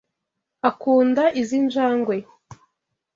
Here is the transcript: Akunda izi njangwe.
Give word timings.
Akunda 0.69 1.23
izi 1.41 1.57
njangwe. 1.65 2.15